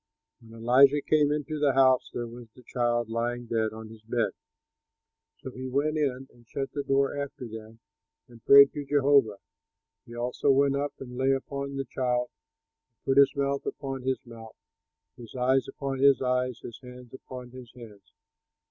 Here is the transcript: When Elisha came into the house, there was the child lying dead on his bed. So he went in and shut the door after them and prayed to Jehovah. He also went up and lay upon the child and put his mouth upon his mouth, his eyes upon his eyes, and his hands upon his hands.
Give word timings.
When 0.41 0.51
Elisha 0.55 0.99
came 1.03 1.31
into 1.31 1.59
the 1.59 1.73
house, 1.73 2.09
there 2.11 2.25
was 2.25 2.47
the 2.55 2.63
child 2.63 3.07
lying 3.07 3.45
dead 3.45 3.71
on 3.71 3.89
his 3.89 4.01
bed. 4.01 4.31
So 5.43 5.51
he 5.51 5.67
went 5.67 5.95
in 5.95 6.27
and 6.33 6.47
shut 6.47 6.71
the 6.71 6.81
door 6.81 7.15
after 7.15 7.47
them 7.47 7.77
and 8.27 8.43
prayed 8.43 8.73
to 8.73 8.83
Jehovah. 8.83 9.37
He 10.07 10.15
also 10.15 10.49
went 10.49 10.75
up 10.75 10.95
and 10.99 11.17
lay 11.19 11.33
upon 11.33 11.75
the 11.77 11.85
child 11.85 12.31
and 12.95 13.05
put 13.05 13.19
his 13.19 13.35
mouth 13.35 13.63
upon 13.67 14.01
his 14.01 14.17
mouth, 14.25 14.55
his 15.17 15.35
eyes 15.35 15.67
upon 15.67 15.99
his 15.99 16.19
eyes, 16.19 16.59
and 16.63 16.69
his 16.69 16.79
hands 16.81 17.13
upon 17.13 17.51
his 17.51 17.71
hands. 17.75 18.11